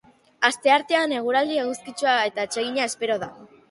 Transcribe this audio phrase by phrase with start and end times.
[0.47, 3.35] Asteartean eguraldi eguzkitsua eta atsegina espero da.